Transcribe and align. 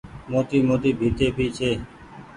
موٽي 0.31 0.59
موٽي 0.67 0.91
ڀيتي 0.99 1.27
ڀي 1.35 1.47
ڇي۔ 1.57 1.69